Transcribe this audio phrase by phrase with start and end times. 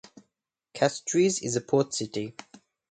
[0.73, 2.35] Castries is a port city.